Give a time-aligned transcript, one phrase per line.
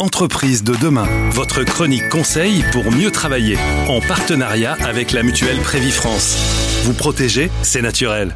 [0.00, 3.56] Entreprise de demain, votre chronique conseil pour mieux travailler,
[3.86, 6.82] en partenariat avec la mutuelle Prévifrance.
[6.86, 8.34] Vous protéger, c'est naturel.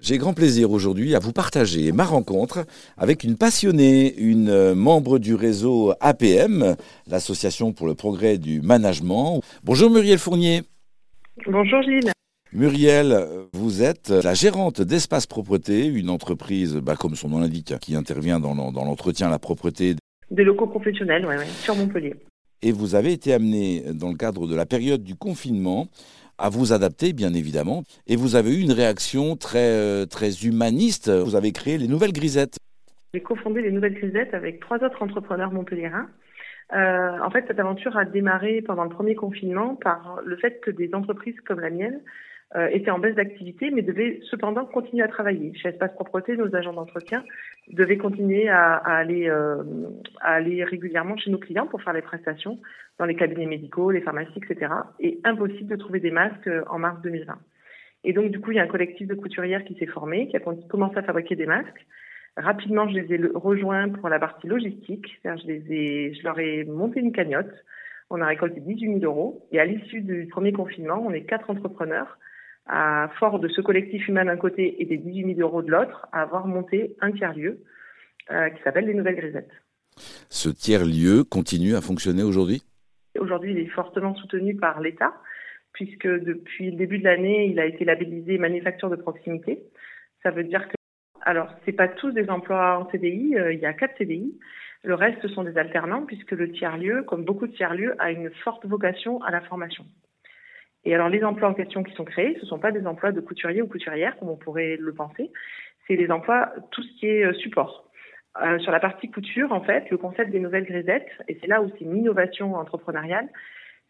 [0.00, 2.66] J'ai grand plaisir aujourd'hui à vous partager ma rencontre
[2.98, 6.76] avec une passionnée, une euh, membre du réseau APM,
[7.06, 9.40] l'Association pour le progrès du management.
[9.64, 10.60] Bonjour Muriel Fournier.
[11.46, 12.12] Bonjour Gilles.
[12.52, 17.96] Muriel, vous êtes la gérante d'Espace Propreté, une entreprise, bah, comme son nom l'indique, qui
[17.96, 19.96] intervient dans l'entretien, la propreté
[20.32, 22.14] des locaux professionnels, ouais, sur Montpellier.
[22.62, 25.88] Et vous avez été amené, dans le cadre de la période du confinement,
[26.38, 27.82] à vous adapter, bien évidemment.
[28.06, 31.10] Et vous avez eu une réaction très, euh, très humaniste.
[31.10, 32.56] Vous avez créé les Nouvelles Grisettes.
[33.14, 36.08] J'ai cofondé les Nouvelles Grisettes avec trois autres entrepreneurs montpelliérains.
[36.72, 40.70] Euh, en fait, cette aventure a démarré pendant le premier confinement par le fait que
[40.70, 42.00] des entreprises comme la mienne
[42.54, 45.54] euh, étaient en baisse d'activité, mais devaient cependant continuer à travailler.
[45.54, 47.24] Chez Espace Propreté, nos agents d'entretien
[47.68, 49.62] devaient continuer à, aller, euh,
[50.20, 52.58] à aller régulièrement chez nos clients pour faire les prestations
[52.98, 54.70] dans les cabinets médicaux, les pharmacies, etc.
[55.00, 57.38] Et impossible de trouver des masques euh, en mars 2020.
[58.04, 60.36] Et donc, du coup, il y a un collectif de couturières qui s'est formé, qui
[60.36, 61.86] a commencé à fabriquer des masques.
[62.36, 65.06] Rapidement, je les ai rejoints pour la partie logistique.
[65.24, 67.52] Je, les ai, je leur ai monté une cagnotte.
[68.10, 69.46] On a récolté 18 000 euros.
[69.52, 72.18] Et à l'issue du premier confinement, on est quatre entrepreneurs
[72.66, 76.06] à fort de ce collectif humain d'un côté et des 18 000 euros de l'autre,
[76.12, 77.60] à avoir monté un tiers-lieu
[78.30, 79.50] euh, qui s'appelle les Nouvelles Grisettes.
[80.28, 82.62] Ce tiers-lieu continue à fonctionner aujourd'hui?
[83.18, 85.12] Aujourd'hui, il est fortement soutenu par l'État,
[85.72, 89.62] puisque depuis le début de l'année, il a été labellisé manufacture de proximité.
[90.22, 90.74] Ça veut dire que,
[91.22, 94.38] alors, c'est pas tous des emplois en CDI, euh, il y a quatre CDI.
[94.84, 98.30] Le reste ce sont des alternants, puisque le tiers-lieu, comme beaucoup de tiers-lieux, a une
[98.44, 99.84] forte vocation à la formation.
[100.84, 103.12] Et alors, les emplois en question qui sont créés, ce ne sont pas des emplois
[103.12, 105.30] de couturier ou couturière, comme on pourrait le penser.
[105.86, 107.88] C'est des emplois, tout ce qui est euh, support.
[108.42, 111.62] Euh, sur la partie couture, en fait, le concept des nouvelles grisettes, et c'est là
[111.62, 113.28] où c'est une innovation entrepreneuriale,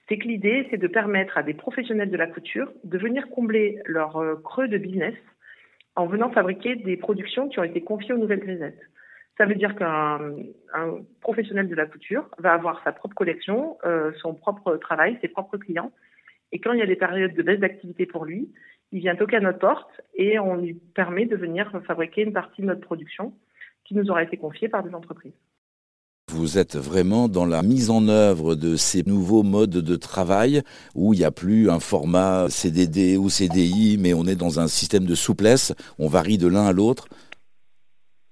[0.08, 3.78] c'est que l'idée, c'est de permettre à des professionnels de la couture de venir combler
[3.86, 5.14] leur euh, creux de business
[5.94, 8.80] en venant fabriquer des productions qui ont été confiées aux nouvelles grisettes.
[9.38, 10.18] Ça veut dire qu'un
[11.20, 13.78] professionnel de la couture va avoir sa propre collection,
[14.20, 15.90] son propre travail, ses propres clients,
[16.52, 18.50] et quand il y a des périodes de baisse d'activité pour lui,
[18.92, 22.60] il vient toquer à notre porte et on lui permet de venir fabriquer une partie
[22.60, 23.32] de notre production
[23.84, 25.32] qui nous aura été confiée par des entreprises.
[26.30, 30.62] Vous êtes vraiment dans la mise en œuvre de ces nouveaux modes de travail
[30.94, 34.66] où il n'y a plus un format CDD ou CDI, mais on est dans un
[34.66, 37.08] système de souplesse, on varie de l'un à l'autre.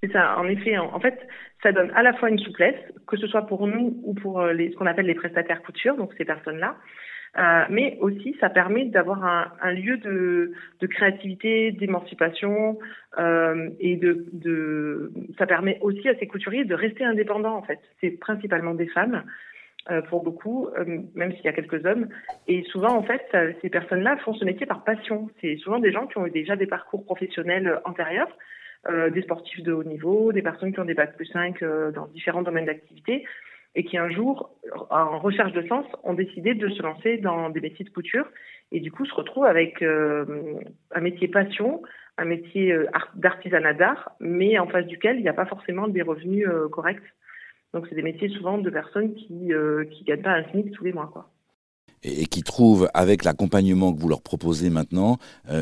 [0.01, 0.77] C'est ça, en effet.
[0.77, 1.19] En fait,
[1.61, 4.71] ça donne à la fois une souplesse, que ce soit pour nous ou pour les,
[4.71, 6.77] ce qu'on appelle les prestataires couture, donc ces personnes-là,
[7.37, 12.77] euh, mais aussi ça permet d'avoir un, un, lieu de, de créativité, d'émancipation
[13.19, 17.79] euh, et de, de, ça permet aussi à ces couturiers de rester indépendants en fait.
[18.01, 19.23] C'est principalement des femmes
[19.89, 22.07] euh, pour beaucoup, euh, même s'il y a quelques hommes.
[22.47, 23.25] Et souvent en fait,
[23.61, 25.29] ces personnes-là font ce métier par passion.
[25.41, 28.29] C'est souvent des gens qui ont déjà des parcours professionnels antérieurs.
[28.89, 31.63] Euh, des sportifs de haut niveau, des personnes qui ont des bacs plus 5
[31.93, 33.23] dans différents domaines d'activité,
[33.75, 34.51] et qui un jour,
[34.89, 38.27] en recherche de sens, ont décidé de se lancer dans des métiers de couture
[38.71, 40.55] et du coup se retrouvent avec euh,
[40.93, 41.81] un métier passion,
[42.17, 46.01] un métier euh, d'artisanat d'art, mais en face duquel il n'y a pas forcément des
[46.01, 46.99] revenus euh, corrects.
[47.73, 50.91] Donc c'est des métiers souvent de personnes qui ne gagnent pas un SMIC tous les
[50.93, 51.09] mois.
[51.11, 51.29] Quoi.
[52.03, 55.19] Et, qui trouvent, avec l'accompagnement que vous leur proposez maintenant,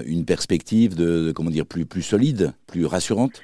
[0.08, 3.44] une perspective de, comment dire plus, plus solide, plus rassurante?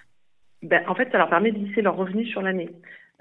[0.63, 2.69] Ben, En fait, ça leur permet de lisser leurs revenus sur l'année.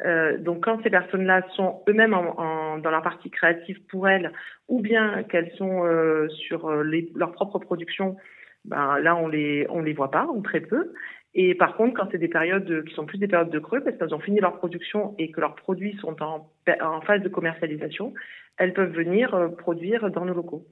[0.04, 4.32] Euh, donc quand ces personnes-là sont eux-mêmes en, en, dans la partie créative pour elles,
[4.68, 8.16] ou bien qu'elles sont euh, sur euh, les, leur propre production,
[8.64, 10.92] ben là on les on les voit pas ou très peu.
[11.34, 13.96] Et par contre, quand c'est des périodes qui sont plus des périodes de creux, parce
[13.96, 16.48] qu'elles ont fini leur production et que leurs produits sont en,
[16.80, 18.14] en phase de commercialisation,
[18.56, 20.64] elles peuvent venir euh, produire dans nos locaux.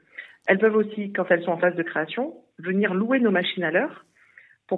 [0.47, 3.71] Elles peuvent aussi, quand elles sont en phase de création, venir louer nos machines à
[3.71, 4.05] l'heure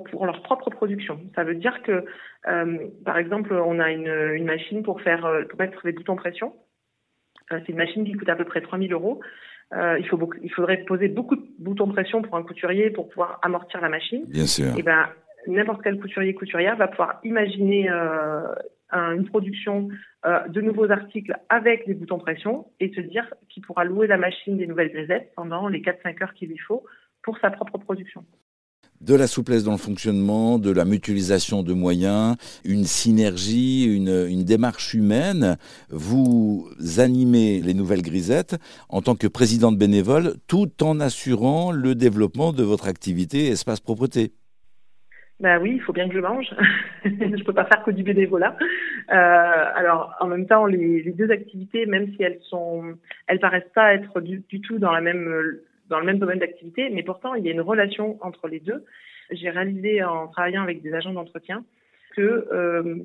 [0.00, 1.20] pour, leur propre production.
[1.34, 2.04] Ça veut dire que,
[2.48, 6.16] euh, par exemple, on a une, une machine pour faire euh, pour mettre des boutons
[6.16, 6.54] pression.
[7.52, 9.20] Euh, c'est une machine qui coûte à peu près 3000 euros.
[9.72, 13.08] Euh, il, faut beaucoup, il faudrait poser beaucoup de boutons pression pour un couturier pour
[13.08, 14.24] pouvoir amortir la machine.
[14.28, 14.76] Bien sûr.
[14.78, 15.08] Et ben,
[15.46, 17.88] n'importe quel couturier couturière va pouvoir imaginer
[18.94, 19.88] euh, une production
[20.24, 24.18] euh, de nouveaux articles avec des boutons pression et se dire qu'il pourra louer la
[24.18, 26.84] machine des nouvelles grisettes pendant les 4-5 heures qu'il lui faut
[27.22, 28.24] pour sa propre production
[29.00, 34.94] de la souplesse dans le fonctionnement, de la mutualisation de moyens, une synergie, une, démarche
[34.94, 35.56] humaine.
[35.90, 36.68] Vous
[36.98, 38.56] animez les nouvelles grisettes
[38.88, 44.32] en tant que présidente bénévole tout en assurant le développement de votre activité Espace Propreté.
[45.40, 46.46] Bah oui, il faut bien que je mange.
[47.04, 48.56] je peux pas faire que du bénévolat.
[49.10, 52.94] Euh, alors, en même temps, les, les, deux activités, même si elles sont,
[53.26, 55.58] elles paraissent pas être du tout dans la même,
[55.88, 58.84] dans le même domaine d'activité, mais pourtant, il y a une relation entre les deux.
[59.30, 61.64] J'ai réalisé en travaillant avec des agents d'entretien
[62.14, 62.96] que euh,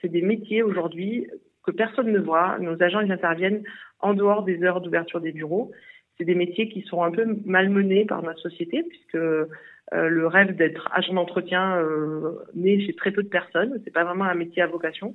[0.00, 1.28] c'est des métiers aujourd'hui
[1.64, 2.58] que personne ne voit.
[2.58, 3.62] Nos agents, ils interviennent
[4.00, 5.72] en dehors des heures d'ouverture des bureaux.
[6.16, 9.46] C'est des métiers qui sont un peu malmenés par notre société, puisque euh,
[9.90, 13.80] le rêve d'être agent d'entretien euh, naît chez très peu de personnes.
[13.84, 15.14] C'est pas vraiment un métier à vocation.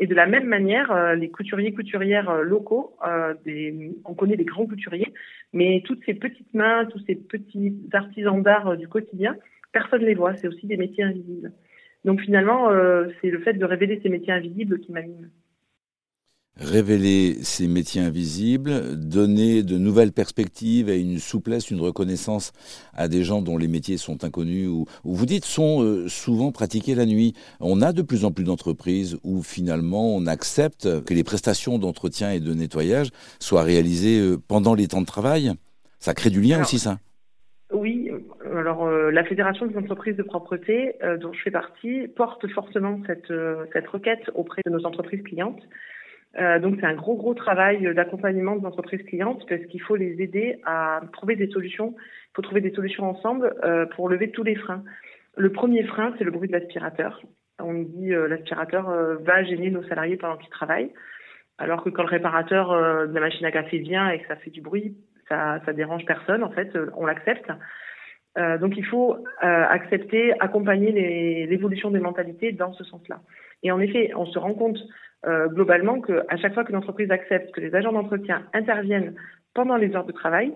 [0.00, 2.96] Et de la même manière, euh, les couturiers couturières euh, locaux,
[3.44, 5.12] des, on connaît les grands couturiers,
[5.52, 9.36] mais toutes ces petites mains, tous ces petits artisans d'art du quotidien,
[9.72, 10.36] personne ne les voit.
[10.36, 11.52] C'est aussi des métiers invisibles.
[12.04, 12.70] Donc finalement,
[13.20, 15.30] c'est le fait de révéler ces métiers invisibles qui m'anime
[16.58, 22.52] révéler ces métiers invisibles, donner de nouvelles perspectives et une souplesse, une reconnaissance
[22.94, 26.94] à des gens dont les métiers sont inconnus ou, vous dites sont euh, souvent pratiqués
[26.94, 27.34] la nuit.
[27.60, 32.32] On a de plus en plus d'entreprises où finalement on accepte que les prestations d'entretien
[32.32, 35.52] et de nettoyage soient réalisées euh, pendant les temps de travail.
[36.00, 36.98] Ça crée du lien aussi, ça
[37.72, 38.10] Oui,
[38.56, 43.32] alors euh, la Fédération des entreprises de propreté, dont je fais partie, porte fortement cette,
[43.72, 45.60] cette requête auprès de nos entreprises clientes.
[46.38, 50.22] Euh, donc c'est un gros gros travail d'accompagnement des entreprises clientes parce qu'il faut les
[50.22, 51.94] aider à trouver des solutions.
[51.98, 54.84] Il faut trouver des solutions ensemble euh, pour lever tous les freins.
[55.36, 57.20] Le premier frein, c'est le bruit de l'aspirateur.
[57.58, 60.92] On dit euh, l'aspirateur euh, va gêner nos salariés pendant qu'ils travaillent,
[61.58, 62.70] alors que quand le réparateur
[63.08, 64.96] de la machine à café vient et que ça fait du bruit,
[65.28, 66.44] ça, ça dérange personne.
[66.44, 67.50] En fait, on l'accepte.
[68.60, 73.20] donc il faut accepter, accompagner l'évolution des mentalités dans ce sens-là.
[73.62, 74.78] Et en effet, on se rend compte
[75.26, 79.16] euh, globalement qu'à chaque fois qu'une entreprise accepte que les agents d'entretien interviennent
[79.52, 80.54] pendant les heures de travail,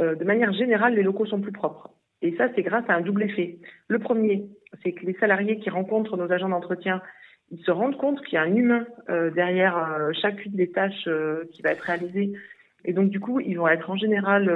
[0.00, 1.90] euh, de manière générale, les locaux sont plus propres.
[2.20, 3.58] Et ça, c'est grâce à un double effet.
[3.86, 4.46] Le premier,
[4.82, 7.02] c'est que les salariés qui rencontrent nos agents d'entretien,
[7.50, 11.08] ils se rendent compte qu'il y a un humain euh, derrière chacune des tâches
[11.52, 12.32] qui va être réalisée.
[12.84, 14.50] Et donc, du coup, ils vont être en général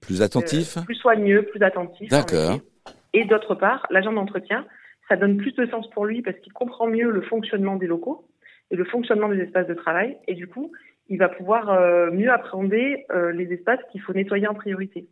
[0.00, 2.08] plus attentifs, plus soigneux, plus attentifs.
[2.08, 2.58] D'accord.
[3.12, 4.64] Et d'autre part, l'agent d'entretien,
[5.12, 8.26] ça donne plus de sens pour lui parce qu'il comprend mieux le fonctionnement des locaux
[8.70, 10.16] et le fonctionnement des espaces de travail.
[10.26, 10.72] Et du coup,
[11.08, 15.06] il va pouvoir euh, mieux appréhender euh, les espaces qu'il faut nettoyer en priorité.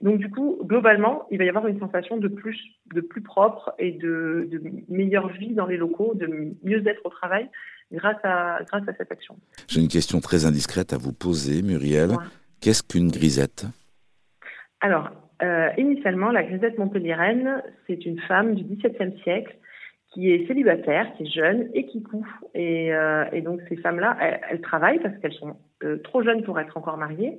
[0.00, 2.58] Donc du coup, globalement, il va y avoir une sensation de plus,
[2.94, 7.10] de plus propre et de, de meilleure vie dans les locaux, de mieux être au
[7.10, 7.50] travail
[7.92, 9.36] grâce à, grâce à cette action.
[9.68, 12.10] J'ai une question très indiscrète à vous poser, Muriel.
[12.10, 12.24] Ouais.
[12.62, 13.66] Qu'est-ce qu'une grisette?
[14.80, 15.10] Alors,
[15.42, 19.56] euh, initialement, la grisette montpelliéraine, c'est une femme du XVIIe siècle
[20.12, 22.24] qui est célibataire, qui est jeune et qui coud.
[22.54, 24.16] Et, euh, et donc ces femmes-là,
[24.50, 27.36] elles, travaillent parce qu'elles sont euh, trop jeunes pour être encore mariées.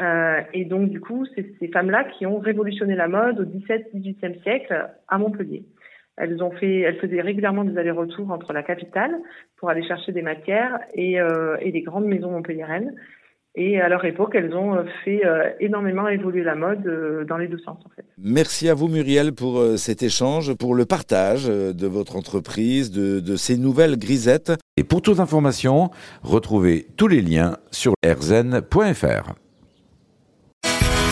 [0.00, 4.40] Euh, et donc du coup, c'est ces femmes-là qui ont révolutionné la mode au XVIIe
[4.42, 5.64] siècle à Montpellier.
[6.16, 9.16] Elles ont fait, elles faisaient régulièrement des allers-retours entre la capitale
[9.56, 12.94] pour aller chercher des matières et, euh, et les grandes maisons montpelliéraines.
[13.60, 17.36] Et à leur époque, elles ont euh, fait euh, énormément évoluer la mode euh, dans
[17.36, 18.04] les deux sens, en fait.
[18.16, 23.36] Merci à vous, Muriel, pour cet échange, pour le partage de votre entreprise, de, de
[23.36, 24.52] ces nouvelles grisettes.
[24.76, 25.90] Et pour toute information,
[26.22, 29.34] retrouvez tous les liens sur rzn.fr.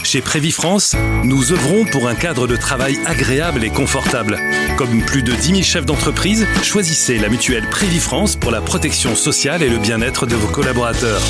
[0.04, 0.94] Chez Prévi France,
[1.24, 4.38] nous œuvrons pour un cadre de travail agréable et confortable.
[4.78, 9.16] Comme plus de 10 000 chefs d'entreprise, choisissez la mutuelle Prévi France pour la protection
[9.16, 11.22] sociale et le bien-être de vos collaborateurs.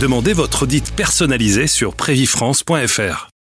[0.00, 3.33] Demandez votre audit personnalisé sur prévifrance.fr.